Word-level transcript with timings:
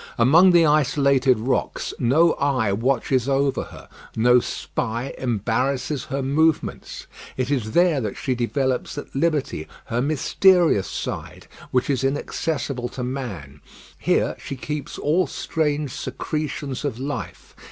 Among 0.17 0.49
the 0.49 0.65
isolated 0.65 1.37
rocks 1.37 1.93
no 1.99 2.33
eye 2.41 2.73
watches 2.73 3.29
over 3.29 3.65
her; 3.65 3.87
no 4.15 4.39
spy 4.39 5.13
embarrasses 5.19 6.05
her 6.05 6.23
movements. 6.23 7.05
It 7.37 7.51
is 7.51 7.73
there 7.73 8.01
that 8.01 8.17
she 8.17 8.33
develops 8.33 8.97
at 8.97 9.13
liberty 9.15 9.67
her 9.85 10.01
mysterious 10.01 10.89
side, 10.89 11.45
which 11.69 11.87
is 11.87 12.03
inaccessible 12.03 12.89
to 12.89 13.03
man. 13.03 13.61
Here 13.99 14.35
she 14.43 14.55
keeps 14.55 14.97
all 14.97 15.27
strange 15.27 15.91
secretions 15.91 16.83
of 16.83 16.97
life. 16.97 17.55